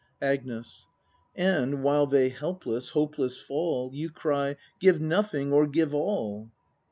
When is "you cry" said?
3.93-4.55